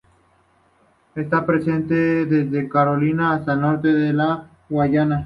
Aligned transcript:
Está 1.13 1.45
presente 1.45 2.25
desde 2.25 2.67
Carolina 2.67 3.37
del 3.37 3.61
Norte 3.61 3.89
a 4.09 4.13
la 4.13 4.49
Guyana. 4.67 5.19